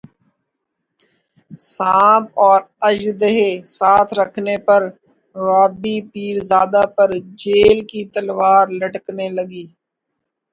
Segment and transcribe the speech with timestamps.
[1.73, 3.43] سانپ اور اژدھے
[3.77, 4.81] ساتھ رکھنے پر
[5.35, 7.09] رابی پیرزادہ پر
[7.39, 9.65] جیل کی تلوار لٹکنے لگی